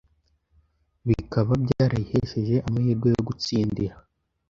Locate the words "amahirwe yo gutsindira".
2.67-3.95